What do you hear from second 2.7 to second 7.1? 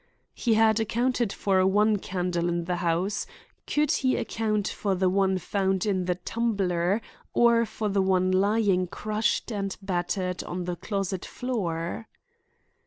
house; could he account for the one found in the tumbler